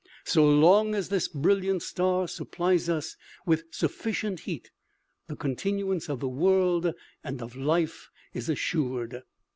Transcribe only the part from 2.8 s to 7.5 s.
us with sufficient heat the continuance of the world and